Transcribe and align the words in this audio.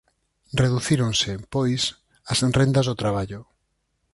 Reducíronse, 0.63 1.31
pois, 1.53 1.81
as 2.31 2.39
rendas 2.59 2.85
do 2.89 2.99
traballo. 3.01 3.41